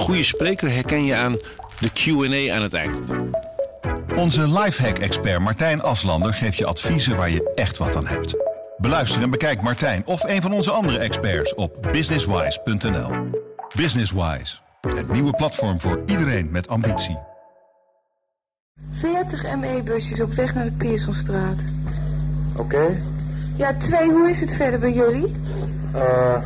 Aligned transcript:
goede 0.00 0.22
spreker 0.22 0.70
herken 0.70 1.04
je 1.04 1.14
aan 1.14 1.36
de 1.78 1.90
Q&A 1.92 2.54
aan 2.54 2.62
het 2.62 2.74
eind. 2.74 2.96
Onze 4.16 4.48
lifehack-expert 4.48 5.40
Martijn 5.40 5.82
Aslander 5.82 6.34
geeft 6.34 6.56
je 6.56 6.66
adviezen 6.66 7.16
waar 7.16 7.30
je 7.30 7.52
echt 7.54 7.76
wat 7.78 7.96
aan 7.96 8.06
hebt. 8.06 8.36
Beluister 8.76 9.22
en 9.22 9.30
bekijk 9.30 9.62
Martijn 9.62 10.02
of 10.06 10.22
een 10.24 10.42
van 10.42 10.52
onze 10.52 10.70
andere 10.70 10.98
experts 10.98 11.54
op 11.54 11.88
businesswise.nl. 11.92 13.10
Businesswise, 13.76 14.58
het 14.80 15.12
nieuwe 15.12 15.32
platform 15.32 15.80
voor 15.80 16.02
iedereen 16.06 16.50
met 16.50 16.68
ambitie. 16.68 17.18
40 19.00 19.56
ME-busjes 19.56 20.20
op 20.20 20.32
weg 20.34 20.54
naar 20.54 20.64
de 20.64 20.72
Piersonstraat. 20.72 21.58
Oké. 22.56 23.02
Ja, 23.56 23.76
twee, 23.76 24.10
hoe 24.10 24.30
is 24.30 24.40
het 24.40 24.50
verder 24.50 24.80
bij 24.80 24.92
jullie? 24.92 25.32
Eh, 25.94 26.42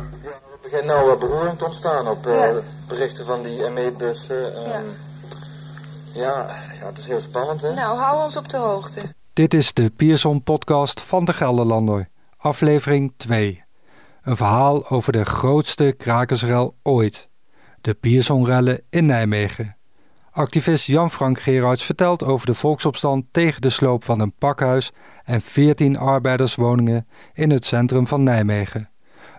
begint 0.65 0.85
nou 0.85 1.05
wat 1.07 1.19
beroering 1.19 1.57
te 1.57 1.65
ontstaan 1.65 2.07
op 2.07 2.27
eh, 2.27 2.33
Ja. 2.33 2.61
berichten 2.87 3.25
van 3.25 3.43
die 3.43 3.69
ME-bussen. 3.69 4.61
Ja. 4.61 4.81
ja, 6.13 6.47
ja, 6.79 6.85
het 6.85 6.97
is 6.97 7.05
heel 7.05 7.21
spannend, 7.21 7.61
hè? 7.61 7.73
Nou, 7.73 7.97
hou 7.97 8.23
ons 8.23 8.35
op 8.37 8.49
de 8.49 8.57
hoogte. 8.57 9.01
Dit 9.33 9.53
is 9.53 9.73
de 9.73 9.89
Pierson 9.89 10.43
podcast 10.43 11.01
van 11.01 11.25
de 11.25 11.33
Gelderlander, 11.33 12.09
aflevering 12.37 13.13
2. 13.17 13.63
Een 14.21 14.35
verhaal 14.35 14.89
over 14.89 15.11
de 15.11 15.25
grootste 15.25 15.93
krakersrel 15.97 16.75
ooit. 16.83 17.29
De 17.81 17.93
Piersonrellen 17.93 18.81
in 18.89 19.05
Nijmegen. 19.05 19.75
Activist 20.31 20.85
Jan-Frank 20.85 21.39
Gerards 21.39 21.83
vertelt 21.83 22.23
over 22.23 22.45
de 22.45 22.53
volksopstand 22.53 23.25
tegen 23.31 23.61
de 23.61 23.69
sloop 23.69 24.03
van 24.03 24.19
een 24.19 24.33
pakhuis 24.37 24.91
en 25.23 25.41
14 25.41 25.97
arbeiderswoningen 25.97 27.07
in 27.33 27.51
het 27.51 27.65
centrum 27.65 28.07
van 28.07 28.23
Nijmegen. 28.23 28.89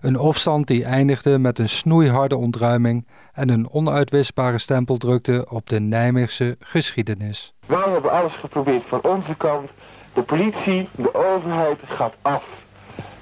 Een 0.00 0.18
opstand 0.18 0.66
die 0.66 0.84
eindigde 0.84 1.38
met 1.38 1.58
een 1.58 1.68
snoeiharde 1.68 2.36
ontruiming 2.36 3.06
en 3.32 3.48
een 3.48 3.70
onuitwisbare 3.70 4.58
stempel 4.58 4.96
drukte 4.96 5.46
op 5.50 5.68
de 5.68 5.80
Nijmeegse 5.80 6.56
geschiedenis. 6.58 7.54
Wij 7.66 7.90
hebben 7.92 8.10
alles 8.10 8.36
geprobeerd 8.36 8.82
van 8.82 9.02
onze 9.02 9.34
kant. 9.36 9.74
De 10.12 10.22
politie, 10.22 10.88
de 10.94 11.14
overheid 11.14 11.82
gaat 11.84 12.16
af. 12.22 12.44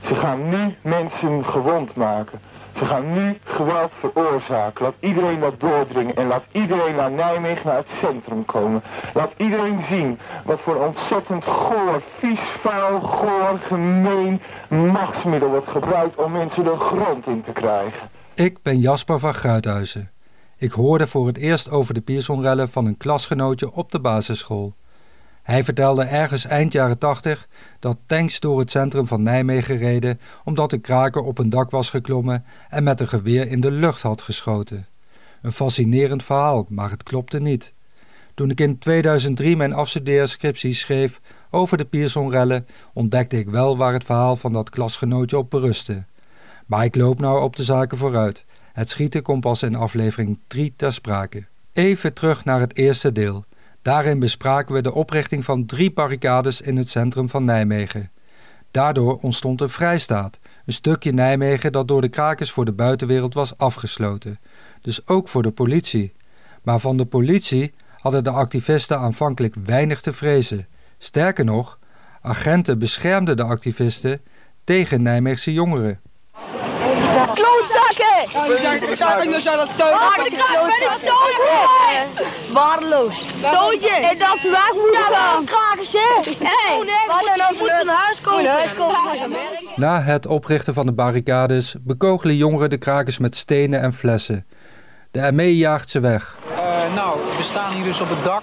Ze 0.01 0.15
gaan 0.15 0.49
nu 0.49 0.75
mensen 0.83 1.45
gewond 1.45 1.95
maken. 1.95 2.41
Ze 2.77 2.85
gaan 2.85 3.13
nu 3.13 3.39
geweld 3.45 3.93
veroorzaken. 3.95 4.85
Laat 4.85 4.95
iedereen 5.01 5.41
dat 5.41 5.61
doordringen 5.61 6.17
en 6.17 6.27
laat 6.27 6.47
iedereen 6.53 6.95
naar 6.95 7.11
Nijmegen, 7.11 7.67
naar 7.67 7.77
het 7.77 7.91
centrum 8.01 8.45
komen. 8.45 8.83
Laat 9.15 9.35
iedereen 9.37 9.81
zien 9.81 10.19
wat 10.45 10.61
voor 10.61 10.77
ontzettend 10.77 11.45
goor, 11.45 12.03
vies, 12.19 12.41
vuil, 12.41 13.01
goor, 13.01 13.59
gemeen 13.59 14.41
machtsmiddel 14.69 15.49
wordt 15.49 15.69
gebruikt 15.69 16.17
om 16.17 16.33
mensen 16.33 16.65
de 16.65 16.77
grond 16.77 17.27
in 17.27 17.43
te 17.43 17.53
krijgen. 17.53 18.09
Ik 18.35 18.63
ben 18.63 18.79
Jasper 18.79 19.19
van 19.19 19.35
Gruithuizen. 19.35 20.11
Ik 20.57 20.73
hoorde 20.73 21.07
voor 21.07 21.27
het 21.27 21.37
eerst 21.37 21.71
over 21.71 21.95
de 21.95 22.01
Piersonrellen 22.01 22.69
van 22.69 22.87
een 22.87 22.97
klasgenootje 22.97 23.73
op 23.73 23.93
de 23.93 24.01
basisschool. 24.01 24.75
Hij 25.45 25.65
vertelde 25.65 26.03
ergens 26.03 26.45
eind 26.45 26.73
jaren 26.73 26.99
80 26.99 27.49
dat 27.79 27.97
tanks 28.07 28.41
door 28.41 28.59
het 28.59 28.71
centrum 28.71 29.07
van 29.07 29.23
Nijmegen 29.23 29.77
reden 29.77 30.21
omdat 30.45 30.73
een 30.73 30.81
kraker 30.81 31.23
op 31.23 31.39
een 31.39 31.51
dak 31.51 31.71
was 31.71 31.91
geklommen 31.91 32.45
en 32.69 32.83
met 32.83 33.01
een 33.01 33.09
geweer 33.09 33.49
in 33.49 33.61
de 33.61 33.71
lucht 33.71 34.03
had 34.03 34.23
geschoten. 34.23 34.87
Een 35.43 35.53
fascinerend 35.53 36.23
verhaal, 36.23 36.67
maar 36.69 36.91
het 36.91 37.03
klopte 37.03 37.41
niet. 37.41 37.75
Toen 38.35 38.51
ik 38.51 38.61
in 38.61 38.79
2003 38.79 39.57
mijn 39.57 39.73
afstudeerscriptie 39.73 40.75
schreef 40.75 41.21
over 41.51 41.79
de 41.79 41.85
Piersonrellen, 41.85 42.67
ontdekte 42.93 43.39
ik 43.39 43.49
wel 43.49 43.77
waar 43.77 43.93
het 43.93 44.05
verhaal 44.05 44.37
van 44.37 44.53
dat 44.53 44.71
klasgenootje 44.71 45.39
op 45.39 45.51
berustte. 45.51 46.05
Maar 46.67 46.85
ik 46.85 46.97
loop 46.97 47.21
nou 47.21 47.43
op 47.43 47.57
de 47.57 47.65
zaken 47.65 47.99
vooruit. 47.99 48.45
Het 48.73 48.91
schieten 48.91 49.23
komt 49.23 49.41
pas 49.41 49.63
in 49.63 49.75
aflevering 49.75 50.39
3 50.47 50.73
ter 50.77 50.93
sprake. 50.93 51.47
Even 51.73 52.13
terug 52.13 52.45
naar 52.45 52.61
het 52.61 52.77
eerste 52.77 53.13
deel. 53.13 53.45
Daarin 53.85 54.19
bespraken 54.19 54.75
we 54.75 54.83
de 54.83 54.95
oprichting 54.95 55.45
van 55.45 55.67
drie 55.67 55.93
barricades 55.93 56.61
in 56.61 56.77
het 56.77 56.91
centrum 56.91 57.29
van 57.29 57.45
Nijmegen. 57.45 58.11
Daardoor 58.71 59.19
ontstond 59.19 59.61
een 59.61 59.69
vrijstaat, 59.69 60.39
een 60.67 60.73
stukje 60.73 61.13
Nijmegen 61.13 61.73
dat 61.73 61.89
door 61.89 62.01
de 62.01 62.09
krakers 62.09 62.51
voor 62.51 62.65
de 62.65 62.73
buitenwereld 62.73 63.35
was 63.35 63.59
afgesloten. 63.59 64.41
Dus 64.81 65.07
ook 65.07 65.29
voor 65.29 65.43
de 65.43 65.51
politie. 65.51 66.15
Maar 66.63 66.79
van 66.79 66.97
de 66.97 67.05
politie 67.05 67.73
hadden 67.99 68.25
de 68.25 68.31
activisten 68.31 68.99
aanvankelijk 68.99 69.55
weinig 69.65 70.01
te 70.01 70.13
vrezen. 70.13 70.67
Sterker 70.99 71.45
nog, 71.45 71.79
agenten 72.21 72.79
beschermden 72.79 73.37
de 73.37 73.45
activisten 73.45 74.21
tegen 74.65 75.03
Nijmeegse 75.03 75.53
jongeren. 75.53 76.01
Klootzakken! 78.29 78.91
Ik 78.91 78.97
zag 78.97 79.23
ik 79.23 79.39
zou 79.39 79.57
dat 79.57 79.69
thuis. 79.77 79.93
Ah, 79.95 80.27
ik 80.27 80.31
ben 80.31 80.41
een 80.65 80.99
zootje! 81.01 82.23
Waardeloos. 82.53 83.25
Zootje! 83.37 83.91
En 83.91 84.19
dat 84.19 84.39
ze 84.39 84.51
weg 84.51 84.73
moeten 84.73 85.15
gaan. 85.15 85.45
Krakers, 85.45 85.93
hè? 85.93 86.33
Hé, 86.39 86.79
wat 87.07 87.59
moet 87.59 87.71
een 87.71 87.89
huis 87.89 88.21
komen? 88.21 88.51
Na 89.77 90.03
het 90.03 90.27
oprichten 90.27 90.75
van 90.75 90.87
de 90.87 90.93
barricades 90.93 91.75
bekogelen 91.81 92.37
jongeren 92.37 92.71
de 92.71 92.79
krakers 92.79 93.19
met 93.19 93.37
stenen 93.37 93.81
en 93.81 93.93
flessen. 93.93 94.47
De 95.11 95.33
ME 95.33 95.57
jaagt 95.57 95.91
ze 95.91 96.01
weg. 96.01 96.39
Eh, 96.57 96.95
nou, 96.95 97.19
we 97.37 97.43
staan 97.43 97.73
hier 97.73 97.85
dus 97.85 98.01
op 98.01 98.09
het 98.09 98.25
dak. 98.25 98.43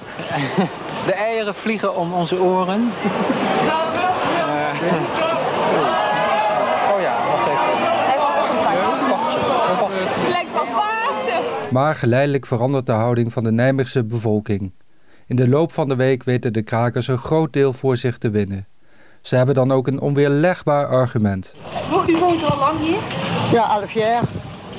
De 1.05 1.13
eieren 1.13 1.55
vliegen 1.55 1.95
om 1.95 2.13
onze 2.13 2.41
oren. 2.41 2.91
Eh, 5.71 6.93
oh 6.93 7.01
ja, 7.01 7.15
wacht 7.27 7.47
even. 7.47 7.89
Wacht 9.09 9.31
zo, 9.31 9.39
wacht 9.47 11.25
zo. 11.27 11.60
Maar 11.71 11.95
geleidelijk 11.95 12.45
verandert 12.45 12.85
de 12.85 12.91
houding 12.91 13.33
van 13.33 13.43
de 13.43 13.51
Nijmeegse 13.51 14.03
bevolking. 14.03 14.71
In 15.27 15.35
de 15.35 15.47
loop 15.47 15.71
van 15.71 15.87
de 15.87 15.95
week 15.95 16.23
weten 16.23 16.53
de 16.53 16.61
krakers 16.61 17.07
een 17.07 17.17
groot 17.17 17.53
deel 17.53 17.73
voor 17.73 17.97
zich 17.97 18.17
te 18.17 18.29
winnen. 18.29 18.67
Ze 19.21 19.35
hebben 19.35 19.55
dan 19.55 19.71
ook 19.71 19.87
een 19.87 20.01
onweerlegbaar 20.01 20.85
argument. 20.85 21.55
U 22.07 22.17
woont 22.17 22.51
al 22.51 22.57
lang 22.57 22.79
hier? 22.79 22.99
Ja, 23.51 23.79
elf 23.79 23.91
jaar. 23.91 24.23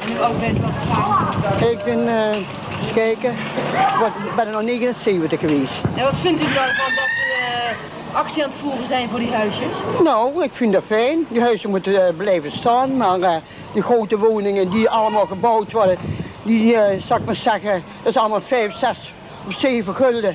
Hoe 0.06 0.18
oud 0.18 0.40
bent 0.40 0.58
u? 0.58 0.60
Wat 0.60 1.70
Ik 1.70 1.84
ben, 1.84 2.08
eh 2.08 2.60
kijken, 2.94 3.30
ik 3.30 4.34
ben 4.36 4.46
er 4.46 4.52
nog 4.52 4.62
79 4.62 5.40
geweest. 5.40 5.72
En 5.96 6.04
wat 6.04 6.14
vindt 6.22 6.40
u 6.40 6.44
dan 6.44 6.52
van 6.54 6.94
dat 6.94 7.10
we 7.16 7.36
eh, 7.40 8.16
actie 8.16 8.44
aan 8.44 8.50
het 8.50 8.58
voeren 8.60 8.86
zijn 8.86 9.08
voor 9.08 9.18
die 9.18 9.32
huisjes? 9.32 9.76
Nou, 10.02 10.44
ik 10.44 10.50
vind 10.52 10.72
dat 10.72 10.82
fijn. 10.86 11.26
Die 11.28 11.40
huizen 11.40 11.70
moeten 11.70 12.06
eh, 12.06 12.14
blijven 12.16 12.52
staan, 12.52 12.96
maar 12.96 13.20
eh, 13.20 13.36
die 13.72 13.82
grote 13.82 14.18
woningen 14.18 14.70
die 14.70 14.88
allemaal 14.88 15.26
gebouwd 15.26 15.72
worden, 15.72 15.98
die, 16.42 16.76
eh 16.76 17.02
zal 17.02 17.16
ik 17.16 17.24
maar 17.24 17.36
zeggen, 17.36 17.82
dat 18.02 18.14
is 18.14 18.20
allemaal 18.20 18.40
5, 18.40 18.78
6 18.78 19.14
of 19.46 19.58
7 19.58 19.94
gulden 19.94 20.34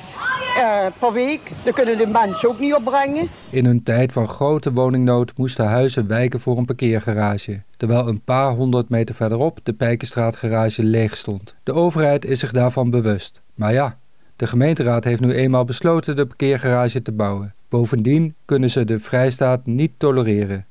eh, 0.56 0.86
per 0.98 1.12
week. 1.12 1.52
Daar 1.64 1.72
kunnen 1.72 1.98
de 1.98 2.06
mensen 2.06 2.48
ook 2.48 2.58
niet 2.58 2.74
opbrengen. 2.74 3.28
In 3.50 3.66
een 3.66 3.82
tijd 3.82 4.12
van 4.12 4.28
grote 4.28 4.72
woningnood 4.72 5.32
moesten 5.36 5.66
huizen 5.66 6.06
wijken 6.06 6.40
voor 6.40 6.58
een 6.58 6.64
parkeergarage, 6.64 7.62
terwijl 7.76 8.08
een 8.08 8.20
paar 8.20 8.50
honderd 8.50 8.88
meter 8.88 9.14
verderop 9.14 9.58
de 9.62 9.72
Pijkenstraatgarage 9.72 10.82
leeg 10.82 11.16
stond. 11.16 11.54
De 11.62 11.72
overheid 11.72 12.24
is 12.24 12.38
zich 12.38 12.52
daarvan 12.52 12.90
bewust. 12.90 13.42
Maar 13.54 13.72
ja, 13.72 13.98
de 14.36 14.46
gemeenteraad 14.46 15.04
heeft 15.04 15.20
nu 15.20 15.32
eenmaal 15.32 15.64
besloten 15.64 16.16
de 16.16 16.26
parkeergarage 16.26 17.02
te 17.02 17.12
bouwen. 17.12 17.54
Bovendien 17.68 18.34
kunnen 18.44 18.70
ze 18.70 18.84
de 18.84 19.00
vrijstaat 19.00 19.66
niet 19.66 19.92
tolereren. 19.96 20.66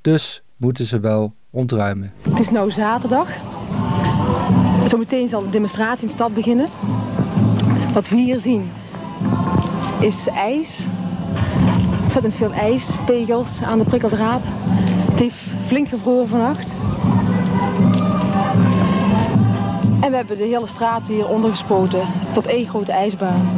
Dus 0.00 0.42
moeten 0.56 0.84
ze 0.84 1.00
wel 1.00 1.34
ontruimen. 1.50 2.12
Het 2.22 2.40
is 2.40 2.50
nu 2.50 2.70
zaterdag. 2.70 3.28
Zometeen 4.86 5.28
zal 5.28 5.42
de 5.42 5.50
demonstratie 5.50 6.02
in 6.02 6.06
de 6.06 6.14
stad 6.14 6.34
beginnen. 6.34 6.68
Wat 7.92 8.08
we 8.08 8.16
hier 8.16 8.38
zien 8.38 8.70
is 10.00 10.28
ijs. 10.28 10.80
Ontzettend 12.02 12.34
veel 12.34 12.52
ijspegels 12.52 13.62
aan 13.62 13.78
de 13.78 13.84
prikkeldraad. 13.84 14.44
Het 15.10 15.18
heeft 15.18 15.36
flink 15.66 15.88
gevroren 15.88 16.28
vannacht. 16.28 16.68
En 20.00 20.10
we 20.10 20.16
hebben 20.16 20.36
de 20.36 20.44
hele 20.44 20.66
straat 20.66 21.02
hier 21.06 21.28
ondergespoten 21.28 22.06
tot 22.32 22.46
één 22.46 22.66
grote 22.66 22.92
ijsbaan. 22.92 23.48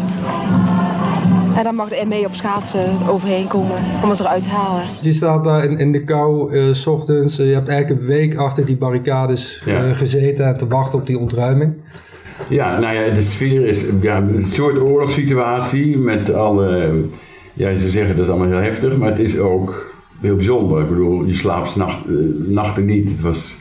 En 1.57 1.65
dan 1.65 1.75
mag 1.75 1.89
de 1.89 2.05
ME 2.07 2.25
op 2.27 2.35
schaatsen 2.35 3.09
overheen 3.09 3.47
komen 3.49 3.77
om 4.03 4.09
ons 4.11 4.21
eruit 4.21 4.43
te 4.43 4.49
halen. 4.49 4.83
Je 5.01 5.13
staat 5.13 5.45
daar 5.45 5.65
in, 5.65 5.79
in 5.79 5.93
de 5.93 6.05
kou, 6.05 6.55
eh, 6.55 6.73
s 6.73 6.87
ochtends. 6.87 7.37
je 7.37 7.43
hebt 7.43 7.69
eigenlijk 7.69 8.01
een 8.01 8.07
week 8.07 8.37
achter 8.37 8.65
die 8.65 8.77
barricades 8.77 9.63
Ja. 9.65 9.85
eh, 9.85 9.95
gezeten 9.95 10.47
en 10.47 10.57
te 10.57 10.67
wachten 10.67 10.99
op 10.99 11.07
die 11.07 11.19
ontruiming. 11.19 11.73
Ja, 12.49 12.79
nou 12.79 12.95
ja, 12.97 13.15
de 13.15 13.23
sfeer 13.23 13.67
is 13.67 13.85
ja, 14.01 14.17
een 14.17 14.43
soort 14.51 14.79
oorlogssituatie 14.79 15.99
met 15.99 16.33
alle... 16.35 16.95
Ja, 17.53 17.77
ze 17.79 17.89
zeggen 17.89 18.17
dat 18.17 18.25
is 18.25 18.31
allemaal 18.31 18.49
heel 18.49 18.61
heftig, 18.71 18.97
maar 18.97 19.09
het 19.09 19.19
is 19.19 19.39
ook 19.39 19.95
heel 20.21 20.37
bijzonder. 20.37 20.81
Ik 20.83 20.89
bedoel, 20.89 21.25
je 21.25 21.35
slaapt 21.35 21.69
's 21.69 21.75
nacht, 21.75 22.07
eh, 22.07 22.15
nachten 22.47 22.85
niet. 22.85 23.11
Het 23.11 23.21
was 23.21 23.57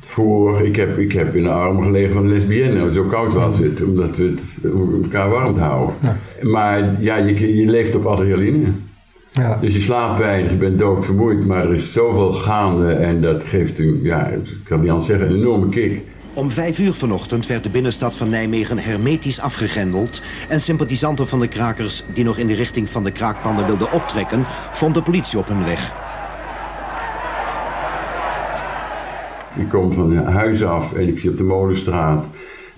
voor... 0.00 0.60
Ik 0.60 0.76
heb, 0.76 0.98
ik 0.98 1.12
heb 1.12 1.34
in 1.34 1.42
de 1.42 1.48
armen 1.50 1.82
gelegen 1.82 2.12
van 2.12 2.22
een 2.22 2.32
lesbienne. 2.32 2.92
Zo 2.92 3.04
koud 3.04 3.32
was 3.32 3.58
het, 3.58 3.82
omdat 3.84 4.16
we 4.16 4.24
het 4.24 4.72
elkaar 5.02 5.30
warm 5.30 5.54
te 5.54 5.60
houden. 5.60 5.94
Maar 6.42 7.02
ja, 7.02 7.16
je, 7.16 7.56
je 7.56 7.66
leeft 7.66 7.94
op 7.94 8.04
adrenaline. 8.04 8.66
Ja. 9.32 9.56
Dus 9.60 9.74
je 9.74 9.80
slaapt 9.80 10.18
weinig, 10.18 10.50
je 10.50 10.56
bent 10.56 10.78
doodvermoeid, 10.78 11.46
maar 11.46 11.64
er 11.64 11.74
is 11.74 11.92
zoveel 11.92 12.32
gaande 12.32 12.92
en 12.92 13.20
dat 13.20 13.44
geeft 13.44 13.78
een, 13.78 14.00
ja, 14.02 14.26
ik 14.26 14.58
kan 14.64 14.80
niet 14.80 14.90
anders 14.90 15.06
zeggen, 15.06 15.28
een 15.28 15.36
enorme 15.36 15.68
kick. 15.68 16.00
Om 16.34 16.50
vijf 16.50 16.78
uur 16.78 16.94
vanochtend 16.94 17.46
werd 17.46 17.62
de 17.62 17.70
binnenstad 17.70 18.16
van 18.16 18.28
Nijmegen 18.28 18.78
hermetisch 18.78 19.40
afgegrendeld... 19.40 20.22
en 20.48 20.60
sympathisanten 20.60 21.28
van 21.28 21.40
de 21.40 21.48
krakers 21.48 22.04
die 22.14 22.24
nog 22.24 22.38
in 22.38 22.46
de 22.46 22.54
richting 22.54 22.90
van 22.90 23.04
de 23.04 23.10
kraakpanden 23.10 23.66
wilden 23.66 23.92
optrekken... 23.92 24.46
vond 24.72 24.94
de 24.94 25.02
politie 25.02 25.38
op 25.38 25.48
hun 25.48 25.64
weg. 25.64 25.94
Ik 29.58 29.68
kom 29.68 29.92
van 29.92 30.16
huis 30.16 30.64
af 30.64 30.94
en 30.94 31.08
ik 31.08 31.18
zie 31.18 31.30
op 31.30 31.36
de 31.36 31.44
Molenstraat 31.44 32.26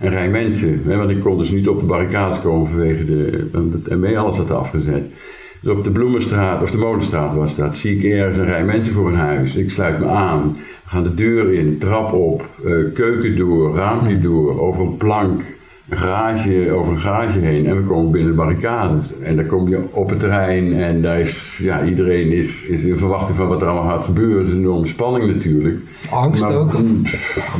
een 0.00 0.10
rij 0.10 0.28
mensen. 0.28 0.82
Want 0.84 1.10
ik 1.10 1.20
kon 1.20 1.38
dus 1.38 1.50
niet 1.50 1.68
op 1.68 1.80
de 1.80 1.86
barricades 1.86 2.40
komen 2.40 2.70
vanwege 2.70 3.04
de, 3.04 3.48
het 3.52 3.98
ME 3.98 4.18
alles 4.18 4.36
had 4.36 4.50
afgezet. 4.50 5.12
Dus 5.60 5.72
op 5.72 5.84
de 5.84 5.90
Bloemenstraat, 5.90 6.62
of 6.62 6.70
de 6.70 6.78
Molenstraat 6.78 7.34
was 7.34 7.56
dat, 7.56 7.76
zie 7.76 7.96
ik 7.96 8.04
ergens 8.04 8.36
een 8.36 8.44
rij 8.44 8.64
mensen 8.64 8.92
voor 8.92 9.08
een 9.08 9.14
huis. 9.14 9.54
Ik 9.54 9.70
sluit 9.70 9.98
me 9.98 10.06
aan, 10.06 10.56
gaan 10.86 11.02
de 11.02 11.14
deur 11.14 11.52
in, 11.52 11.78
trap 11.78 12.12
op, 12.12 12.44
uh, 12.64 12.92
keuken 12.94 13.36
door, 13.36 13.74
raampje 13.74 14.20
door, 14.20 14.60
over 14.60 14.82
een 14.82 14.96
plank, 14.96 15.42
garage, 15.90 16.70
over 16.72 16.92
een 16.92 16.98
garage 16.98 17.38
heen. 17.38 17.66
En 17.66 17.76
we 17.76 17.82
komen 17.82 18.10
binnen 18.12 18.30
de 18.30 18.36
barricades. 18.36 19.10
En 19.22 19.36
dan 19.36 19.46
kom 19.46 19.68
je 19.68 19.78
op 19.90 20.10
het 20.10 20.20
terrein 20.20 20.74
en 20.74 21.02
daar 21.02 21.20
is, 21.20 21.58
ja, 21.62 21.84
iedereen 21.84 22.32
is, 22.32 22.66
is 22.68 22.82
in 22.84 22.98
verwachting 22.98 23.36
van 23.36 23.48
wat 23.48 23.62
er 23.62 23.68
allemaal 23.68 23.90
gaat 23.96 24.04
gebeuren. 24.04 24.38
Het 24.38 24.46
is 24.46 24.52
een 24.52 24.58
enorme 24.58 24.86
spanning 24.86 25.34
natuurlijk. 25.34 25.78
Angst 26.10 26.42
Maar- 26.42 26.54
ook? 26.56 26.72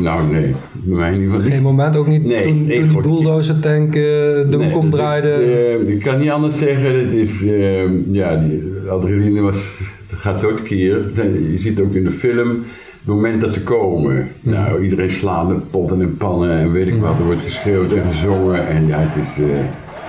Nou, 0.01 0.33
nee. 0.33 0.55
Bij 0.73 0.97
mij 0.97 1.13
in 1.13 1.21
ieder 1.21 1.35
geval 1.37 1.51
Geen 1.51 1.63
moment 1.63 1.97
ook 1.97 2.07
niet 2.07 2.25
Nee, 2.25 2.43
toen, 2.43 2.53
toen 2.55 2.67
die 2.67 3.01
bulldozer 3.01 3.61
tank 3.61 3.87
eh, 3.95 4.01
de 4.03 4.47
hoek 4.51 4.59
Nee, 4.61 4.77
omdraaide. 4.77 5.29
is, 5.29 5.83
eh, 5.87 5.95
ik 5.95 6.01
kan 6.01 6.19
niet 6.19 6.31
anders 6.31 6.59
zeggen. 6.59 6.95
Het 7.05 7.13
is, 7.13 7.43
eh, 7.47 8.13
ja, 8.13 8.37
die 8.37 8.63
adrenaline 8.91 9.41
was, 9.41 9.81
gaat 10.09 10.39
zo 10.39 10.55
tekeer. 10.55 11.03
Zijn- 11.13 11.53
Je 11.53 11.59
ziet 11.59 11.81
ook 11.81 11.95
in 11.95 12.05
de 12.05 12.11
film 12.11 12.59
het 13.09 13.17
moment 13.17 13.41
dat 13.41 13.53
ze 13.53 13.63
komen. 13.63 14.29
Nou, 14.41 14.83
iedereen 14.83 15.11
slaat 15.11 15.49
met 15.49 15.71
potten 15.71 16.01
en 16.01 16.17
pannen 16.17 16.51
en 16.51 16.73
weet 16.73 16.87
ik 16.87 17.01
wat. 17.01 17.19
Er 17.19 17.25
wordt 17.25 17.43
geschreeuwd 17.43 17.93
en 17.93 18.13
gezongen. 18.13 18.69
En 18.69 18.87
ja, 18.87 18.99
het 18.99 19.27
is, 19.27 19.39
eh, 19.39 19.49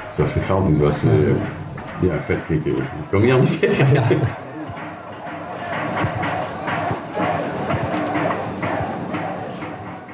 het 0.09 0.17
was 0.17 0.31
gigantisch. 0.31 0.71
Het 0.71 0.81
was, 0.81 1.03
eh, 1.03 1.11
ja, 2.01 2.21
vet 2.21 2.45
kicken. 2.47 2.71
Ik 2.71 2.85
kan 3.11 3.21
niet 3.21 3.31
anders 3.31 3.59
zeggen. 3.59 4.17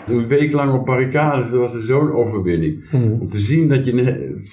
Een 0.07 0.27
week 0.27 0.51
lang 0.51 0.73
op 0.73 0.85
barricades, 0.85 1.51
dat 1.51 1.59
was 1.59 1.73
er 1.73 1.83
zo'n 1.83 2.11
overwinning. 2.11 2.89
Hmm. 2.89 3.17
Om 3.19 3.29
te 3.29 3.39
zien 3.39 3.67
dat 3.67 3.85
je... 3.85 3.93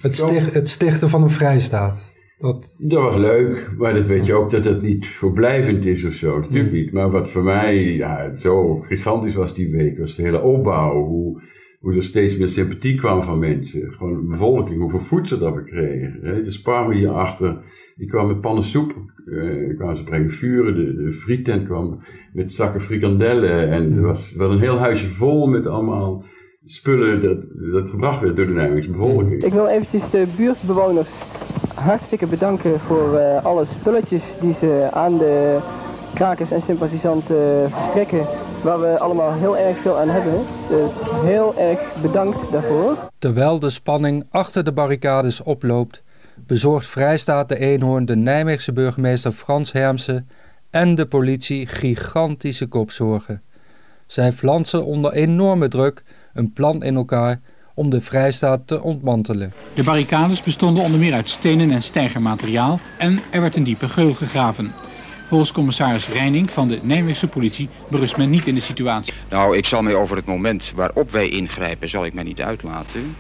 Het, 0.00 0.16
sticht, 0.16 0.54
het 0.54 0.68
stichten 0.68 1.08
van 1.08 1.22
een 1.22 1.30
vrijstaat. 1.30 2.11
Dat, 2.42 2.76
dat 2.78 3.02
was 3.02 3.16
leuk, 3.16 3.74
maar 3.78 3.94
dat 3.94 4.06
weet 4.06 4.26
je 4.26 4.34
ook 4.34 4.50
dat 4.50 4.64
het 4.64 4.82
niet 4.82 5.08
voorblijvend 5.08 5.86
is 5.86 6.04
of 6.04 6.12
zo. 6.12 6.38
Natuurlijk 6.38 6.72
niet. 6.72 6.92
Maar 6.92 7.10
wat 7.10 7.28
voor 7.30 7.42
mij 7.42 7.82
ja, 7.82 8.34
zo 8.36 8.76
gigantisch 8.76 9.34
was 9.34 9.54
die 9.54 9.70
week, 9.70 9.98
was 9.98 10.14
de 10.14 10.22
hele 10.22 10.40
opbouw. 10.40 11.04
Hoe, 11.04 11.42
hoe 11.80 11.94
er 11.94 12.02
steeds 12.02 12.36
meer 12.36 12.48
sympathie 12.48 12.94
kwam 12.94 13.22
van 13.22 13.38
mensen. 13.38 13.92
Gewoon 13.92 14.14
de 14.14 14.26
bevolking, 14.28 14.80
hoeveel 14.80 15.00
voedsel 15.00 15.38
dat 15.38 15.54
we 15.54 15.64
kregen. 15.64 16.18
hè. 16.22 16.42
De 16.42 16.50
sparren 16.50 16.96
hierachter, 16.96 17.58
die 17.96 18.08
kwam 18.08 18.26
met 18.26 18.40
pannen 18.40 18.64
soep. 18.64 18.94
eh, 19.26 19.76
kwamen 19.76 19.96
ze 19.96 20.04
brengen 20.04 20.30
vuren. 20.30 20.74
De, 20.74 21.04
de 21.04 21.12
frietent 21.12 21.64
kwam 21.64 21.98
met 22.32 22.52
zakken 22.52 22.80
frikandellen. 22.80 23.68
En 23.70 23.92
er 23.96 24.02
was 24.02 24.34
wel 24.34 24.50
een 24.50 24.60
heel 24.60 24.78
huisje 24.78 25.06
vol 25.06 25.46
met 25.46 25.66
allemaal 25.66 26.24
spullen 26.64 27.22
dat, 27.22 27.38
dat 27.72 27.90
gebracht 27.90 28.20
werd 28.20 28.36
door 28.36 28.46
de 28.46 28.52
Nijmeegse 28.52 28.90
bevolking. 28.90 29.44
Ik 29.44 29.52
wil 29.52 29.66
eventjes 29.68 30.10
de 30.10 30.26
buurtbewoners 30.36 31.08
hartstikke 31.82 32.26
bedanken 32.26 32.80
voor 32.80 33.18
eh, 33.18 33.44
alle 33.44 33.66
spulletjes 33.78 34.22
die 34.40 34.54
ze 34.60 34.88
aan 34.92 35.18
de 35.18 35.58
krakers 36.14 36.50
en 36.50 36.62
sympathisanten 36.66 37.70
verstrekken. 37.70 38.26
Waar 38.62 38.80
we 38.80 38.98
allemaal 38.98 39.32
heel 39.32 39.56
erg 39.56 39.76
veel 39.78 39.98
aan 39.98 40.08
hebben. 40.08 40.44
Dus 40.68 40.90
heel 41.24 41.54
erg 41.58 41.80
bedankt 42.02 42.52
daarvoor. 42.52 42.96
Terwijl 43.18 43.58
de 43.58 43.70
spanning 43.70 44.26
achter 44.30 44.64
de 44.64 44.72
barricades 44.72 45.42
oploopt, 45.42 46.02
bezorgt 46.46 46.86
Vrijstaat 46.86 47.48
de 47.48 47.58
Eenhoorn 47.58 48.04
de 48.04 48.16
Nijmeegse 48.16 48.72
burgemeester 48.72 49.32
Frans 49.32 49.72
Hermsen 49.72 50.28
en 50.70 50.94
de 50.94 51.06
politie 51.06 51.66
gigantische 51.66 52.66
kopzorgen. 52.66 53.42
Zij 54.06 54.32
flansen 54.32 54.84
onder 54.84 55.12
enorme 55.12 55.68
druk 55.68 56.02
een 56.32 56.52
plan 56.52 56.82
in 56.82 56.96
elkaar 56.96 57.40
om 57.74 57.90
de 57.90 58.00
Vrijstaat 58.00 58.66
te 58.66 58.82
ontmantelen. 58.82 59.52
De 59.74 59.82
barricades 59.82 60.42
bestonden 60.42 60.84
onder 60.84 60.98
meer 60.98 61.12
uit 61.12 61.28
stenen 61.28 61.70
en 61.70 61.82
steigermateriaal 61.82 62.80
en 62.98 63.20
er 63.30 63.40
werd 63.40 63.56
een 63.56 63.64
diepe 63.64 63.88
geul 63.88 64.14
gegraven. 64.14 64.72
Volgens 65.26 65.52
commissaris 65.52 66.08
Reining 66.08 66.50
van 66.50 66.68
de 66.68 66.80
Nijmeegse 66.82 67.26
politie 67.26 67.68
berust 67.88 68.16
men 68.16 68.30
niet 68.30 68.46
in 68.46 68.54
de 68.54 68.60
situatie. 68.60 69.12
Nou, 69.30 69.56
ik 69.56 69.66
zal 69.66 69.82
mij 69.82 69.94
over 69.94 70.16
het 70.16 70.26
moment 70.26 70.72
waarop 70.74 71.10
wij 71.10 71.28
ingrijpen, 71.28 71.88
zal 71.88 72.04
ik 72.04 72.14
mij 72.14 72.24
niet 72.24 72.40
uitlaten. 72.40 73.16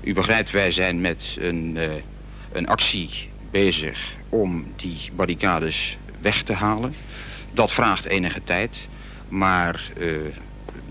U 0.00 0.14
begrijpt, 0.14 0.50
wij 0.50 0.70
zijn 0.70 1.00
met 1.00 1.36
een, 1.40 1.76
eh, 1.76 1.90
een 2.52 2.66
actie 2.66 3.28
bezig 3.50 4.14
om 4.28 4.64
die 4.76 4.98
barricades 5.16 5.98
weg 6.20 6.42
te 6.42 6.52
halen. 6.52 6.94
Dat 7.52 7.72
vraagt 7.72 8.04
enige 8.04 8.40
tijd, 8.44 8.88
maar 9.28 9.90
eh, 9.98 10.08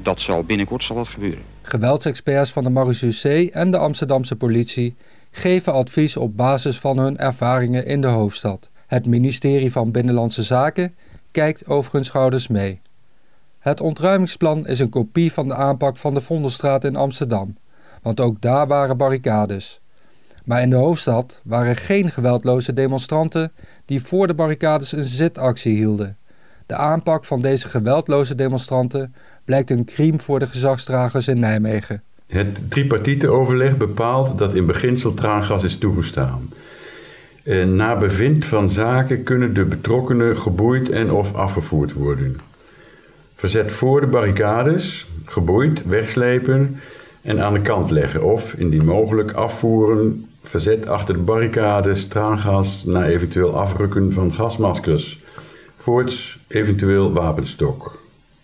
dat 0.02 0.20
zal 0.22 0.44
binnenkort 0.44 0.84
zal 0.84 0.96
dat 0.96 1.08
gebeuren. 1.08 1.53
Geweldsexperts 1.66 2.52
van 2.52 2.64
de 2.64 2.70
marechaussee 2.70 3.52
en 3.52 3.72
de 3.72 3.78
Amsterdamse 3.78 4.36
politie 4.36 4.96
geven 5.32 5.74
advies 5.74 6.18
op 6.18 6.38
basis 6.38 6.80
van 6.80 6.98
hun 6.98 7.18
ervaringen 7.18 7.86
in 7.86 8.02
de 8.02 8.08
hoofdstad. 8.08 8.70
Het 8.88 9.06
ministerie 9.06 9.72
van 9.72 9.92
Binnenlandse 9.92 10.44
Zaken 10.44 10.96
kijkt 11.32 11.68
over 11.68 11.94
hun 11.94 12.06
schouders 12.06 12.48
mee. 12.48 12.82
Het 13.60 13.82
ontruimingsplan 13.82 14.68
is 14.68 14.80
een 14.80 14.90
kopie 14.90 15.34
van 15.34 15.48
de 15.48 15.56
aanpak 15.56 15.98
van 15.98 16.14
de 16.14 16.22
Vondelstraat 16.22 16.84
in 16.84 16.96
Amsterdam, 16.96 17.58
want 18.02 18.20
ook 18.20 18.42
daar 18.42 18.68
waren 18.68 18.98
barricades. 18.98 19.82
Maar 20.46 20.62
in 20.62 20.70
de 20.70 20.76
hoofdstad 20.76 21.42
waren 21.44 21.76
geen 21.76 22.10
geweldloze 22.10 22.74
demonstranten 22.74 23.52
die 23.86 24.04
voor 24.04 24.28
de 24.28 24.34
barricades 24.34 24.92
een 24.92 25.04
zitactie 25.04 25.76
hielden. 25.76 26.18
De 26.66 26.76
aanpak 26.76 27.26
van 27.26 27.42
deze 27.42 27.68
geweldloze 27.68 28.36
demonstranten 28.36 29.16
blijkt 29.46 29.70
een 29.70 29.86
crime 29.86 30.20
voor 30.20 30.40
de 30.40 30.48
gezagsdragers 30.48 31.28
in 31.28 31.40
Nijmegen. 31.40 32.04
Het 32.28 32.72
tripartite 32.72 33.30
overleg 33.30 33.78
bepaalt 33.78 34.38
dat 34.38 34.56
in 34.56 34.66
beginsel 34.66 35.14
traangas 35.14 35.64
is 35.64 35.78
toegestaan. 35.78 36.50
Eh, 37.44 37.66
na 37.66 37.98
bevind 37.98 38.46
van 38.46 38.70
zaken 38.70 39.24
kunnen 39.24 39.54
de 39.54 39.66
betrokkenen 39.66 40.38
geboeid 40.38 40.90
en 40.90 41.12
of 41.12 41.34
afgevoerd 41.34 41.94
worden. 41.94 42.40
Verzet 43.36 43.72
voor 43.72 44.02
de 44.02 44.08
barricades, 44.08 45.08
geboeid, 45.26 45.86
wegslepen 45.86 46.80
en 47.22 47.42
aan 47.42 47.54
de 47.54 47.62
kant 47.62 47.90
leggen 47.90 48.24
of, 48.24 48.54
indien 48.54 48.86
mogelijk, 48.86 49.32
afvoeren. 49.32 50.26
Verzet 50.44 50.88
achter 50.88 51.14
de 51.16 51.22
barricades, 51.22 52.08
traangas 52.08 52.84
na 52.84 53.06
eventueel 53.06 53.58
afrukken 53.58 54.14
van 54.14 54.34
gasmaskers. 54.34 55.20
Voorts 55.78 56.40
eventueel 56.48 57.14
wapenstok 57.14 58.00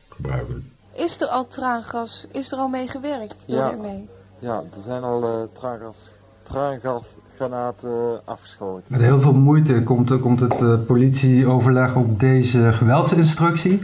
gebruiken. 0.09 0.63
Is 0.99 1.21
er 1.21 1.27
al 1.27 1.47
traangas? 1.47 2.27
Is 2.31 2.51
er 2.51 2.57
al 2.57 2.67
mee 2.67 2.87
gewerkt? 2.87 3.35
door 3.47 3.57
Ja. 3.57 3.69
de 3.69 3.75
ME? 3.75 4.01
Ja, 4.39 4.55
er 4.75 4.81
zijn 4.81 5.03
al 5.03 5.23
eh 5.23 5.29
traangas, 5.53 6.09
traangasgranaten 6.43 7.89
eh, 7.89 8.27
afgeschoten. 8.33 8.83
Met 8.87 9.01
heel 9.01 9.19
veel 9.19 9.33
moeite 9.33 9.83
komt, 9.83 10.19
komt 10.19 10.39
het 10.39 10.61
eh, 10.61 10.73
politieoverleg 10.87 11.95
op 11.95 12.19
deze 12.19 12.73
geweldsinstructie. 12.73 13.83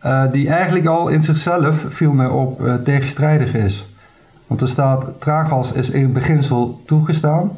eh, 0.00 0.32
die 0.32 0.48
eigenlijk 0.48 0.86
al 0.86 1.08
in 1.08 1.22
zichzelf, 1.22 1.84
viel 1.88 2.12
mij 2.12 2.26
op, 2.26 2.60
eh, 2.64 2.74
tegenstrijdig 2.74 3.54
is. 3.54 3.86
Want 4.46 4.60
er 4.60 4.68
staat, 4.68 5.20
traangas 5.20 5.72
is 5.72 5.90
in 5.90 6.12
beginsel 6.12 6.80
toegestaan. 6.86 7.50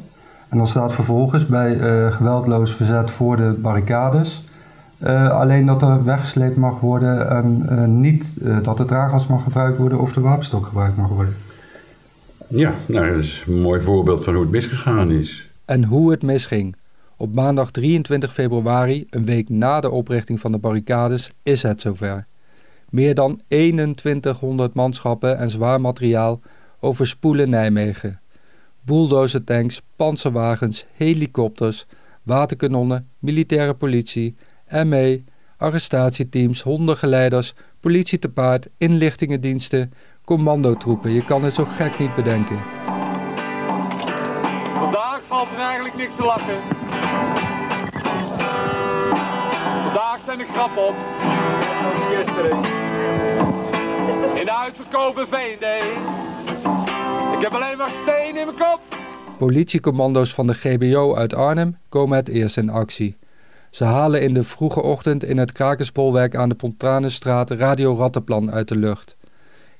En 0.48 0.56
dan 0.56 0.66
staat 0.66 0.92
vervolgens 0.94 1.46
bij 1.46 1.78
eh, 1.78 2.12
geweldloos 2.12 2.72
verzet 2.74 3.10
voor 3.10 3.36
de 3.36 3.52
barricades. 3.58 4.44
Eh, 5.00 5.30
alleen 5.30 5.66
dat 5.66 5.82
er 5.82 6.04
weggesleept 6.04 6.56
mag 6.56 6.80
worden 6.80 7.28
en 7.30 7.68
eh, 7.68 7.86
niet 7.86 8.38
eh, 8.42 8.62
dat 8.62 8.76
de 8.76 8.84
traangas 8.84 9.26
mag 9.26 9.42
gebruikt 9.42 9.78
worden 9.78 10.00
of 10.00 10.12
de 10.12 10.20
wapenstok 10.20 10.66
gebruikt 10.66 10.96
mag 10.96 11.08
worden. 11.08 11.36
Ja, 12.48 12.74
nou, 12.86 13.12
dat 13.12 13.22
is 13.22 13.44
een 13.46 13.60
mooi 13.60 13.80
voorbeeld 13.80 14.24
van 14.24 14.34
hoe 14.34 14.42
het 14.42 14.52
misgegaan 14.52 15.10
is. 15.10 15.50
En 15.64 15.84
hoe 15.84 16.10
het 16.10 16.22
misging. 16.22 16.76
Op 17.16 17.34
maandag 17.34 17.70
23 17.70 18.32
februari, 18.32 19.06
een 19.10 19.24
week 19.24 19.48
na 19.48 19.80
de 19.80 19.90
oprichting 19.90 20.40
van 20.40 20.52
de 20.52 20.58
barricades, 20.58 21.30
is 21.42 21.62
het 21.62 21.80
zover. 21.80 22.26
Meer 22.88 23.14
dan 23.14 23.40
2100 23.48 24.74
manschappen 24.74 25.38
en 25.38 25.50
zwaar 25.50 25.80
materiaal 25.80 26.40
overspoelen 26.80 27.50
Nijmegen. 27.50 28.20
Bulldozertanks, 28.80 29.82
panzerwagens, 29.96 30.86
helikopters, 30.92 31.86
waterkanonnen, 32.22 33.08
militaire 33.18 33.74
politie, 33.74 34.36
ME, 34.70 35.24
arrestatieteams, 35.56 36.62
hondengeleiders, 36.62 37.54
politie 37.80 38.18
te 38.18 38.28
paard, 38.28 38.68
inlichtingendiensten, 38.78 39.92
commandotroepen. 40.24 41.10
Je 41.10 41.24
kan 41.24 41.44
het 41.44 41.54
zo 41.54 41.64
gek 41.64 41.98
niet 41.98 42.14
bedenken. 42.14 42.58
Vandaag 44.78 45.20
valt 45.22 45.48
er 45.52 45.58
eigenlijk 45.58 45.96
niks 45.96 46.16
te 46.16 46.22
lachen. 46.22 46.58
Vandaag 49.84 50.20
zijn 50.24 50.38
de 50.38 50.46
grappen 50.52 50.86
op. 50.86 50.94
Gisteren. 52.10 52.56
In 54.38 54.44
de 54.44 54.56
uitverkopen 54.56 55.28
VND. 55.28 55.66
Ik 57.36 57.46
heb 57.46 57.52
alleen 57.52 57.76
maar 57.76 57.90
steen 58.02 58.36
in 58.36 58.46
mijn 58.46 58.58
kop. 58.58 58.80
Politiecommando's 59.38 60.34
van 60.34 60.46
de 60.46 60.54
GBO 60.54 61.14
uit 61.14 61.34
Arnhem 61.34 61.78
komen 61.88 62.16
het 62.16 62.28
eerst 62.28 62.56
in 62.56 62.70
actie. 62.70 63.16
Ze 63.70 63.84
halen 63.84 64.22
in 64.22 64.34
de 64.34 64.44
vroege 64.44 64.82
ochtend 64.82 65.24
in 65.24 65.38
het 65.38 65.52
Krakenspolwerk 65.52 66.36
aan 66.36 66.48
de 66.48 66.54
Pontanenstraat 66.54 67.50
Radio 67.50 67.94
Rattenplan 67.94 68.50
uit 68.50 68.68
de 68.68 68.76
lucht. 68.76 69.16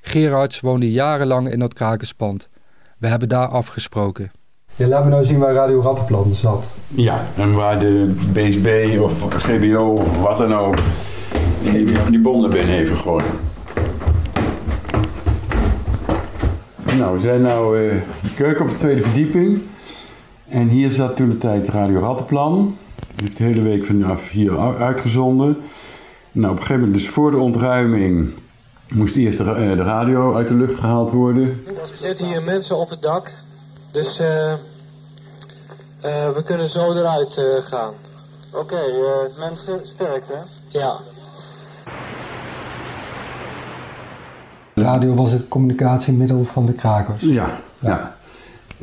Gerards 0.01 0.59
woonde 0.59 0.91
jarenlang 0.91 1.51
in 1.51 1.59
dat 1.59 1.73
krakenspand. 1.73 2.49
We 2.97 3.07
hebben 3.07 3.29
daar 3.29 3.47
afgesproken. 3.47 4.31
Ja, 4.75 4.87
laten 4.87 5.05
we 5.05 5.11
nou 5.11 5.25
zien 5.25 5.37
waar 5.37 5.53
Radio 5.53 5.79
Rattenplan 5.79 6.33
zat. 6.33 6.67
Ja, 6.87 7.25
en 7.37 7.53
waar 7.53 7.79
de 7.79 8.15
BSB 8.33 8.99
of 9.01 9.21
GBO 9.21 9.83
of 9.83 10.21
wat 10.21 10.37
dan 10.37 10.53
ook 10.53 10.75
die, 11.61 11.85
die 12.09 12.21
bom 12.21 12.41
naar 12.41 12.49
binnen 12.49 12.75
heeft 12.75 12.91
gegooid. 12.91 13.25
Nou, 16.97 17.15
we 17.15 17.21
zijn 17.21 17.41
nou 17.41 17.79
uh, 17.79 18.01
de 18.21 18.33
keuken 18.35 18.63
op 18.63 18.69
de 18.69 18.77
tweede 18.77 19.01
verdieping. 19.01 19.61
En 20.47 20.67
hier 20.67 20.91
zat 20.91 21.15
toen 21.15 21.29
de 21.29 21.37
tijd 21.37 21.69
Radio 21.69 21.99
Rattenplan. 21.99 22.75
Die 23.15 23.25
heeft 23.25 23.37
de 23.37 23.43
hele 23.43 23.61
week 23.61 23.85
vanaf 23.85 24.29
hier 24.29 24.59
uitgezonden. 24.77 25.57
Nou, 26.31 26.51
op 26.51 26.59
een 26.59 26.65
gegeven 26.65 26.83
moment, 26.83 27.01
dus 27.01 27.09
voor 27.09 27.31
de 27.31 27.37
ontruiming, 27.37 28.29
moest 28.93 29.15
eerst 29.15 29.37
de, 29.37 29.43
uh, 29.43 29.55
de 29.55 29.83
radio 29.83 30.35
uit 30.35 30.47
de 30.47 30.53
lucht 30.53 30.79
gehaald 30.79 31.11
worden. 31.11 31.43
Er 31.65 31.97
zitten 32.01 32.25
hier 32.25 32.43
mensen 32.43 32.77
op 32.77 32.89
het 32.89 33.01
dak. 33.01 33.31
Dus 33.91 34.19
uh, 34.19 34.53
we 36.33 36.41
kunnen 36.45 36.69
zo 36.69 36.93
eruit 36.93 37.39
gaan. 37.63 37.93
Oké, 38.53 38.81
mensen, 39.39 39.79
sterkte. 39.83 40.33
Ja. 40.67 40.99
Radio 44.75 45.15
was 45.15 45.31
het 45.31 45.47
communicatiemiddel 45.47 46.43
van 46.43 46.65
de 46.65 46.73
krakers. 46.73 47.21
Ja, 47.21 47.59
ja. 47.79 48.15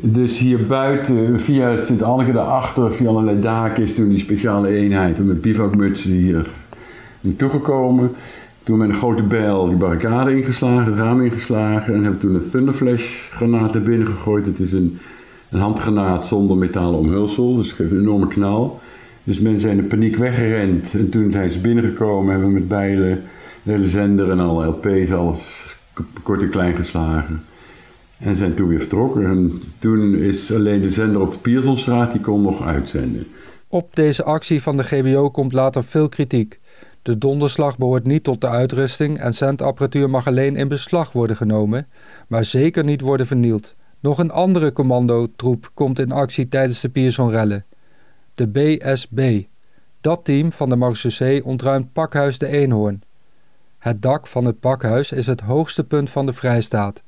Dus 0.01 0.37
hier 0.37 0.65
buiten, 0.65 1.39
via 1.39 1.77
Sint-Anneke 1.77 2.31
daarachter, 2.31 2.93
via 2.93 3.07
allerlei 3.09 3.39
daken, 3.39 3.83
is 3.83 3.95
toen 3.95 4.09
die 4.09 4.19
speciale 4.19 4.67
eenheid 4.67 5.25
met 5.25 5.41
bivakmutsen 5.41 6.11
hier 6.11 6.47
naartoe 7.21 7.49
gekomen. 7.49 8.11
Toen 8.63 8.77
met 8.77 8.89
een 8.89 8.95
grote 8.95 9.23
bijl 9.23 9.67
die 9.67 9.77
barricade 9.77 10.35
ingeslagen, 10.35 10.85
het 10.91 11.01
raam 11.01 11.21
ingeslagen 11.21 11.93
en 11.93 12.03
hebben 12.03 12.19
toen 12.19 12.35
een 12.35 12.49
Thunderflash 12.49 13.29
granaat 13.31 13.75
er 13.75 13.81
binnen 13.81 14.07
gegooid. 14.07 14.45
Het 14.45 14.59
is 14.59 14.71
een, 14.71 14.99
een 15.49 15.59
handgranaat 15.59 16.25
zonder 16.25 16.57
metalen 16.57 16.99
omhulsel, 16.99 17.55
dus 17.55 17.67
het 17.67 17.75
geeft 17.75 17.91
een 17.91 17.99
enorme 17.99 18.27
knal. 18.27 18.79
Dus 19.23 19.39
mensen 19.39 19.61
zijn 19.61 19.77
in 19.77 19.87
paniek 19.87 20.15
weggerend 20.15 20.93
en 20.93 21.09
toen 21.09 21.31
zijn 21.31 21.51
ze 21.51 21.59
binnengekomen, 21.59 22.31
hebben 22.31 22.47
we 22.47 22.53
met 22.53 22.67
bijlen 22.67 23.23
de 23.63 23.71
hele 23.71 23.87
zender 23.87 24.29
en 24.29 24.39
alle 24.39 24.65
LP's, 24.67 25.11
alles 25.11 25.75
kort 26.23 26.41
en 26.41 26.49
klein 26.49 26.75
geslagen. 26.75 27.43
En 28.19 28.35
zijn 28.35 28.53
toen 28.53 28.67
weer 28.67 28.79
vertrokken. 28.79 29.25
En 29.25 29.61
toen 29.79 30.15
is 30.15 30.53
alleen 30.53 30.81
de 30.81 30.89
zender 30.89 31.21
op 31.21 31.31
de 31.31 31.37
Piersonstraat, 31.37 32.11
die 32.11 32.21
kon 32.21 32.41
nog 32.41 32.65
uitzenden. 32.65 33.27
Op 33.67 33.95
deze 33.95 34.23
actie 34.23 34.61
van 34.61 34.77
de 34.77 34.83
GBO 34.83 35.29
komt 35.29 35.53
later 35.53 35.83
veel 35.83 36.09
kritiek. 36.09 36.59
De 37.01 37.17
donderslag 37.17 37.77
behoort 37.77 38.05
niet 38.05 38.23
tot 38.23 38.41
de 38.41 38.47
uitrusting 38.47 39.19
en 39.19 39.33
zendapparatuur 39.33 40.09
mag 40.09 40.27
alleen 40.27 40.55
in 40.55 40.67
beslag 40.67 41.11
worden 41.11 41.35
genomen, 41.35 41.87
maar 42.27 42.43
zeker 42.43 42.83
niet 42.83 43.01
worden 43.01 43.27
vernield. 43.27 43.75
Nog 43.99 44.19
een 44.19 44.31
andere 44.31 44.71
commandotroep 44.71 45.71
komt 45.73 45.99
in 45.99 46.11
actie 46.11 46.49
tijdens 46.49 46.81
de 46.81 46.89
Piersonrellen. 46.89 47.65
De 48.35 48.47
BSB. 48.47 49.43
Dat 50.01 50.25
team 50.25 50.51
van 50.51 50.69
de 50.69 50.75
marechaussee 50.75 51.45
ontruimt 51.45 51.93
pakhuis 51.93 52.37
de 52.37 52.47
Eenhoorn. 52.47 53.01
Het 53.77 54.01
dak 54.01 54.27
van 54.27 54.45
het 54.45 54.59
pakhuis 54.59 55.11
is 55.11 55.27
het 55.27 55.41
hoogste 55.41 55.83
punt 55.83 56.09
van 56.09 56.25
de 56.25 56.33
Vrijstaat. 56.33 57.01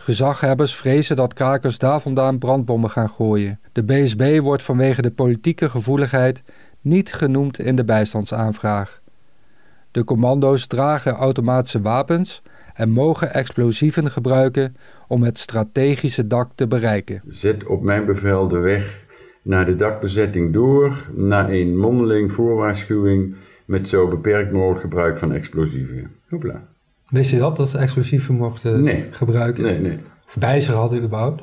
Gezaghebbers 0.00 0.74
vrezen 0.74 1.16
dat 1.16 1.34
krakers 1.34 1.78
daar 1.78 2.00
vandaan 2.00 2.38
brandbommen 2.38 2.90
gaan 2.90 3.08
gooien. 3.08 3.60
De 3.72 3.84
BSB 3.84 4.38
wordt 4.40 4.62
vanwege 4.62 5.02
de 5.02 5.10
politieke 5.10 5.68
gevoeligheid 5.68 6.42
niet 6.80 7.12
genoemd 7.12 7.58
in 7.58 7.76
de 7.76 7.84
bijstandsaanvraag. 7.84 9.00
De 9.90 10.04
commando's 10.04 10.66
dragen 10.66 11.12
automatische 11.12 11.82
wapens 11.82 12.42
en 12.74 12.90
mogen 12.90 13.34
explosieven 13.34 14.10
gebruiken 14.10 14.76
om 15.08 15.22
het 15.22 15.38
strategische 15.38 16.26
dak 16.26 16.50
te 16.54 16.66
bereiken. 16.66 17.22
Zet 17.28 17.66
op 17.66 17.82
mijn 17.82 18.06
bevel 18.06 18.48
de 18.48 18.58
weg 18.58 19.06
naar 19.42 19.66
de 19.66 19.74
dakbezetting 19.74 20.52
door, 20.52 21.08
na 21.14 21.50
een 21.50 21.76
mondeling 21.76 22.32
voorwaarschuwing 22.32 23.34
met 23.64 23.88
zo 23.88 24.08
beperkt 24.08 24.52
mogelijk 24.52 24.80
gebruik 24.80 25.18
van 25.18 25.32
explosieven. 25.32 26.10
Hoepla. 26.28 26.68
Wist 27.08 27.30
je 27.30 27.38
dat, 27.38 27.56
dat 27.56 27.68
ze 27.68 27.78
explosieven 27.78 28.34
mochten 28.34 28.82
nee. 28.82 29.04
gebruiken? 29.10 29.62
Nee, 29.62 29.78
nee. 29.78 29.96
Of 30.26 30.36
bij 30.38 30.60
zich 30.60 30.74
hadden 30.74 31.02
überhaupt? 31.02 31.42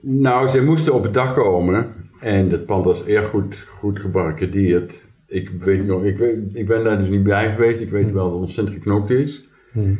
Nou, 0.00 0.48
ze 0.48 0.62
moesten 0.62 0.94
op 0.94 1.02
het 1.02 1.14
dak 1.14 1.34
komen 1.34 1.86
en 2.20 2.50
het 2.50 2.66
pand 2.66 2.84
was 2.84 3.04
erg 3.04 3.28
goed, 3.28 3.66
goed 3.78 3.98
gebarricadeerd. 3.98 5.08
Ik 5.26 5.50
weet 5.60 5.86
nog, 5.86 6.04
ik, 6.04 6.18
weet, 6.18 6.56
ik 6.56 6.66
ben 6.66 6.84
daar 6.84 6.98
dus 6.98 7.08
niet 7.08 7.22
bij 7.22 7.50
geweest. 7.50 7.80
Ik 7.80 7.90
weet 7.90 8.12
wel 8.12 8.24
dat 8.24 8.32
het 8.32 8.42
ontzettend 8.42 8.76
geknokt 8.76 9.10
is. 9.10 9.48
Hmm. 9.72 9.98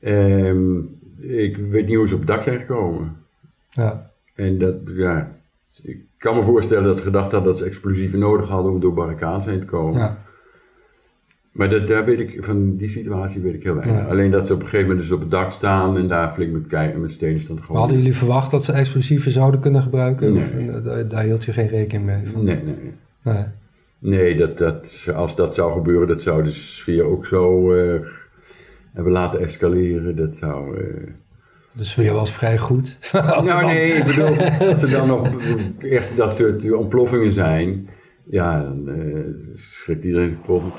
Um, 0.00 0.98
ik 1.20 1.56
weet 1.56 1.86
niet 1.86 1.96
hoe 1.96 2.08
ze 2.08 2.14
op 2.14 2.20
het 2.20 2.28
dak 2.28 2.42
zijn 2.42 2.58
gekomen. 2.58 3.16
Ja. 3.70 4.10
En 4.34 4.58
dat, 4.58 4.74
ja, 4.86 5.36
ik 5.82 5.98
kan 6.18 6.36
me 6.36 6.42
voorstellen 6.42 6.84
dat 6.84 6.96
ze 6.96 7.02
gedacht 7.02 7.32
hadden 7.32 7.50
dat 7.50 7.58
ze 7.58 7.64
explosieven 7.64 8.18
nodig 8.18 8.48
hadden 8.48 8.72
om 8.72 8.80
door 8.80 8.94
barricades 8.94 9.44
heen 9.44 9.60
te 9.60 9.66
komen. 9.66 10.00
Ja. 10.00 10.19
Maar 11.50 11.68
dat, 11.70 11.86
daar 11.86 12.04
weet 12.04 12.20
ik, 12.20 12.38
van 12.44 12.76
die 12.76 12.88
situatie 12.88 13.42
weet 13.42 13.54
ik 13.54 13.62
heel 13.62 13.74
weinig. 13.74 13.96
Ja. 14.00 14.04
Alleen 14.06 14.30
dat 14.30 14.46
ze 14.46 14.52
op 14.54 14.58
een 14.60 14.64
gegeven 14.66 14.86
moment 14.88 15.06
dus 15.06 15.14
op 15.16 15.20
het 15.20 15.30
dak 15.30 15.52
staan 15.52 15.96
en 15.96 16.08
daar 16.08 16.32
flink 16.32 16.52
met, 16.52 16.66
kei- 16.66 16.96
met 16.96 17.10
stenen 17.12 17.40
staan 17.42 17.56
te 17.56 17.62
gooien. 17.62 17.80
Hadden 17.80 17.98
jullie 17.98 18.14
verwacht 18.14 18.50
dat 18.50 18.64
ze 18.64 18.72
explosieven 18.72 19.30
zouden 19.30 19.60
kunnen 19.60 19.82
gebruiken? 19.82 20.32
Nee. 20.32 20.42
Of, 20.42 20.50
eh, 20.76 20.82
daar, 20.84 21.08
daar 21.08 21.22
hield 21.24 21.44
je 21.44 21.52
geen 21.52 21.66
rekening 21.68 22.04
mee? 22.06 22.26
Van? 22.32 22.44
Nee, 22.44 22.62
nee, 22.64 22.76
nee. 23.22 23.44
Nee. 23.98 24.36
Dat, 24.36 24.58
dat, 24.58 25.06
als 25.14 25.36
dat 25.36 25.54
zou 25.54 25.72
gebeuren, 25.72 26.08
dat 26.08 26.22
zou 26.22 26.42
de 26.44 26.50
sfeer 26.50 27.04
ook 27.04 27.26
zo 27.26 27.72
eh, 27.72 28.00
hebben 28.92 29.12
laten 29.12 29.40
escaleren. 29.40 30.16
Dat 30.16 30.36
zou... 30.36 30.76
eh, 30.78 30.84
De 31.72 31.84
sfeer 31.84 32.12
was 32.12 32.32
vrij 32.32 32.58
goed. 32.58 32.96
Nou 33.12 33.44
dan- 33.44 33.64
nee, 33.66 33.92
ik 33.92 34.04
bedoel, 34.04 34.36
als 34.70 34.82
er 34.82 34.90
dan 34.90 35.06
nog 35.06 35.30
echt 35.78 36.16
dat 36.16 36.34
soort 36.34 36.72
ontploffingen 36.72 37.32
zijn, 37.32 37.88
ja, 38.24 38.60
dan 38.62 38.88
eh, 38.88 39.20
schrikt 39.54 40.04
iedereen 40.04 40.36
kapot. 40.46 40.72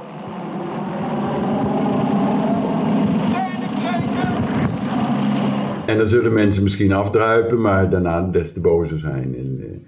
En 5.92 5.98
dan 5.98 6.08
zullen 6.08 6.34
mensen 6.34 6.64
misschien 6.64 6.94
afdruipen, 6.94 7.62
maar 7.62 7.90
daarna 7.90 8.22
des 8.22 8.54
te 8.54 8.62
bozer 8.62 9.00
zijn. 9.00 9.36
En, 9.38 9.60
eh, 9.62 9.80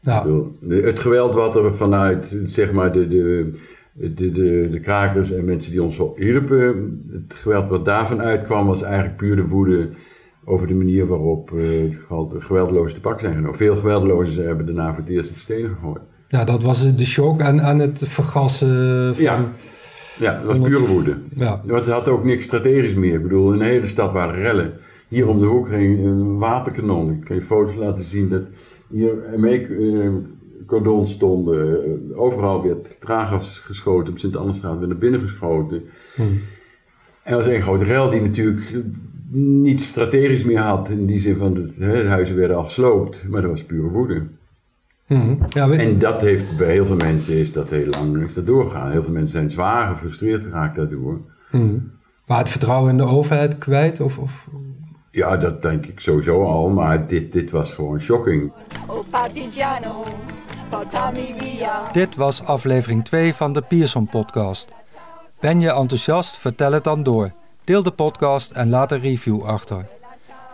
Ja. 0.00 0.22
bedoel, 0.22 0.52
het 0.68 0.98
geweld 0.98 1.34
wat 1.34 1.56
er 1.56 1.74
vanuit, 1.74 2.40
zeg 2.44 2.72
maar, 2.72 2.92
de, 2.92 3.08
de, 3.08 3.50
de, 3.92 4.14
de, 4.32 4.68
de 4.70 4.80
krakers 4.80 5.32
en 5.32 5.44
mensen 5.44 5.70
die 5.70 5.82
ons 5.82 6.00
hielpen, 6.16 7.00
het 7.12 7.34
geweld 7.34 7.68
wat 7.68 7.84
daarvan 7.84 8.20
uitkwam, 8.20 8.66
was 8.66 8.82
eigenlijk 8.82 9.16
puur 9.16 9.36
de 9.36 9.46
woede 9.46 9.86
over 10.44 10.66
de 10.66 10.74
manier 10.74 11.06
waarop 11.06 11.50
geweld- 12.06 12.34
geweldlozen 12.38 12.94
te 12.94 13.00
pak 13.00 13.20
zijn 13.20 13.34
genomen. 13.34 13.56
Veel 13.56 13.76
geweldlozen 13.76 14.46
hebben 14.46 14.66
daarna 14.66 14.88
voor 14.94 15.02
het 15.04 15.08
eerst 15.12 15.32
de 15.34 15.38
stenen 15.38 15.70
gegooid. 15.74 16.02
Ja, 16.28 16.44
dat 16.44 16.62
was 16.62 16.94
de 16.96 17.04
shock 17.06 17.40
aan, 17.40 17.60
aan 17.62 17.78
het 17.78 18.02
vergassen 18.06 19.14
van... 19.14 19.24
Ja. 19.24 19.48
Ja, 20.18 20.38
dat 20.44 20.56
was 20.58 20.68
pure 20.68 20.86
woede. 20.86 21.14
Ja. 21.34 21.60
Want 21.66 21.84
het 21.84 21.94
had 21.94 22.08
ook 22.08 22.24
niks 22.24 22.44
strategisch 22.44 22.94
meer. 22.94 23.14
Ik 23.14 23.22
bedoel, 23.22 23.52
in 23.52 23.58
de 23.58 23.64
hele 23.64 23.86
stad 23.86 24.12
waren 24.12 24.34
rellen. 24.40 24.72
Hier 25.08 25.28
om 25.28 25.38
de 25.38 25.46
hoek 25.46 25.68
ging 25.68 26.04
een 26.04 26.38
waterkanon. 26.38 27.10
Ik 27.10 27.20
kan 27.24 27.36
je 27.36 27.42
foto's 27.42 27.74
laten 27.74 28.04
zien 28.04 28.28
dat 28.28 28.42
hier 28.88 29.14
mee 29.36 29.66
eh, 29.66 31.04
stonden. 31.04 32.16
Overal 32.16 32.62
werd 32.62 33.00
traangas 33.00 33.58
geschoten. 33.58 34.12
Op 34.12 34.18
Sint-Annestraat 34.18 34.76
werd 34.76 34.88
naar 34.90 34.98
binnen 34.98 35.20
geschoten. 35.20 35.82
Hm. 36.14 36.22
En 37.22 37.34
dat 37.34 37.44
was 37.44 37.54
een 37.54 37.62
grote 37.62 37.84
rel 37.84 38.10
die 38.10 38.20
natuurlijk 38.20 38.74
niet 39.30 39.80
strategisch 39.82 40.44
meer 40.44 40.58
had. 40.58 40.90
In 40.90 41.06
die 41.06 41.20
zin 41.20 41.36
van, 41.36 41.54
de, 41.54 42.04
huizen 42.06 42.36
werden 42.36 42.56
al 42.56 42.64
gesloopt. 42.64 43.24
Maar 43.28 43.42
dat 43.42 43.50
was 43.50 43.64
pure 43.64 43.88
woede. 43.88 44.22
Mhm. 45.06 45.34
Ja, 45.48 45.68
weet- 45.68 45.78
En 45.78 45.98
dat 45.98 46.20
heeft 46.20 46.56
bij 46.56 46.72
heel 46.72 46.86
veel 46.86 46.96
mensen 46.96 47.34
is 47.34 47.52
dat 47.52 47.70
heel 47.70 47.86
lang 47.86 48.24
is 48.24 48.34
dat 48.34 48.46
doorgegaan. 48.46 48.90
Heel 48.90 49.02
veel 49.02 49.12
mensen 49.12 49.30
zijn 49.30 49.50
zwaar 49.50 49.90
gefrustreerd 49.90 50.42
geraakt 50.42 50.76
daardoor. 50.76 51.20
Mhm. 51.50 51.78
Maar 52.26 52.38
het 52.38 52.48
vertrouwen 52.48 52.90
in 52.90 52.96
de 52.96 53.04
overheid 53.06 53.58
kwijt? 53.58 54.00
Of, 54.00 54.18
of... 54.18 54.48
Ja, 55.18 55.36
dat 55.36 55.62
denk 55.62 55.86
ik 55.86 56.00
sowieso 56.00 56.44
al, 56.44 56.68
maar 56.68 57.06
dit, 57.06 57.32
dit 57.32 57.50
was 57.50 57.72
gewoon 57.72 58.00
shocking. 58.00 58.52
Oh 58.86 59.10
partigiano, 59.10 60.04
portami 60.68 61.34
via. 61.36 61.82
Dit 61.92 62.16
was 62.16 62.44
aflevering 62.44 63.04
2 63.04 63.34
van 63.34 63.52
de 63.52 63.62
Pearson 63.62 64.06
podcast. 64.06 64.74
Ben 65.40 65.60
je 65.60 65.72
enthousiast? 65.72 66.36
Vertel 66.38 66.72
het 66.72 66.84
dan 66.84 67.02
door. 67.02 67.32
Deel 67.64 67.82
de 67.82 67.90
podcast 67.90 68.50
en 68.50 68.68
laat 68.68 68.92
een 68.92 69.00
review 69.00 69.42
achter. 69.44 69.86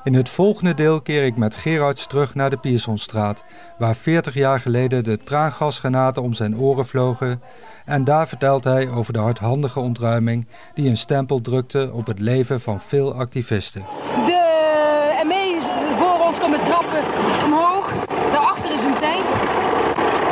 In 0.04 0.14
het 0.14 0.28
volgende 0.28 0.74
deel 0.74 1.02
keer 1.02 1.24
ik 1.24 1.36
met 1.36 1.54
Gerards 1.54 2.06
terug 2.06 2.34
naar 2.34 2.50
de 2.50 2.56
Piersonstraat, 2.56 3.44
waar 3.78 3.94
40 3.94 4.34
jaar 4.34 4.60
geleden 4.60 5.04
de 5.04 5.18
traangasgranaten 5.18 6.22
om 6.22 6.32
zijn 6.32 6.58
oren 6.58 6.86
vlogen. 6.86 7.42
En 7.84 8.04
daar 8.04 8.28
vertelt 8.28 8.64
hij 8.64 8.88
over 8.90 9.12
de 9.12 9.18
hardhandige 9.18 9.80
ontruiming 9.80 10.46
die 10.74 10.88
een 10.88 10.98
stempel 10.98 11.40
drukte 11.40 11.90
op 11.92 12.06
het 12.06 12.18
leven 12.18 12.60
van 12.60 12.80
veel 12.80 13.14
activisten. 13.14 13.86
De 14.26 15.22
ME 15.26 15.58
voor 15.98 16.26
ons 16.26 16.38
komt 16.38 16.50
met 16.50 16.64
trappen 16.64 17.04
omhoog. 17.44 17.92
Daarachter 18.32 18.74
is 18.74 18.82
een 18.82 18.98
tank. 19.00 19.26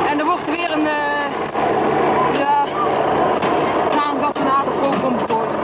En 0.08 0.18
er 0.18 0.24
wordt 0.24 0.46
weer 0.46 0.72
een 0.72 0.84
uh, 0.84 1.24
ja, 2.38 2.64
traangasgranaat 3.90 4.66
of 4.66 4.80
rookbom 4.80 5.18
gegooid. 5.18 5.54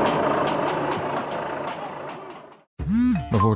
We 3.31 3.39